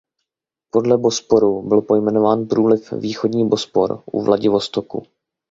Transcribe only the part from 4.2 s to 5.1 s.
Vladivostoku.